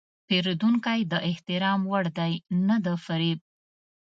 [0.27, 2.33] پیرودونکی د احترام وړ دی،
[2.67, 3.39] نه د فریب.